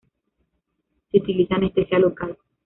Se 1.11 1.17
utiliza 1.19 1.53
anestesia 1.57 1.99
local. 1.99 2.35